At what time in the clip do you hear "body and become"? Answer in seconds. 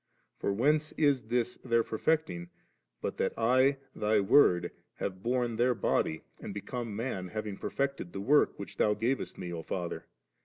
5.75-6.95